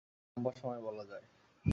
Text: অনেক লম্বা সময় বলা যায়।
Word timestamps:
অনেক 0.03 0.33
লম্বা 0.37 0.51
সময় 0.61 0.81
বলা 0.81 1.03
যায়। 1.05 1.25